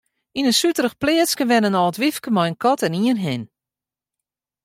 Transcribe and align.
Yn 0.37 0.47
in 0.49 0.57
suterich 0.59 0.97
pleatske 1.01 1.43
wenne 1.49 1.69
in 1.69 1.79
âld 1.81 1.99
wyfke 2.01 2.29
mei 2.33 2.47
in 2.49 2.59
kat 2.63 2.81
en 2.85 2.97
ien 3.09 3.23
hin. 3.25 3.43